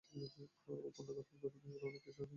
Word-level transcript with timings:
ও 0.67 0.89
পর্নোগ্রাফির 0.95 1.37
ব্যাপারে 1.41 1.87
অনেক 1.87 2.01
কিছু 2.05 2.19
জানে। 2.19 2.29